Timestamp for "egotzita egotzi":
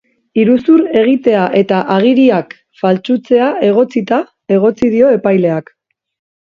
3.71-4.95